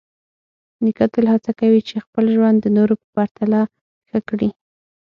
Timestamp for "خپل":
2.05-2.25